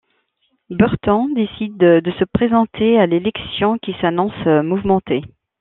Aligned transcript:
Berton 0.71 1.29
décide 1.35 1.77
de 1.77 2.11
se 2.17 2.23
présenter 2.25 2.97
à 2.97 3.05
l'élection 3.05 3.77
qui 3.77 3.93
s'annonce 4.01 4.47
mouvementée. 4.63 5.21